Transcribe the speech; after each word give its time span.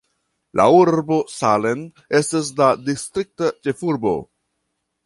La 0.59 0.63
urbo 0.77 1.17
Salem 1.33 1.85
estas 2.21 2.51
la 2.63 2.71
distrikta 2.89 3.53
ĉefurbo. 3.69 4.21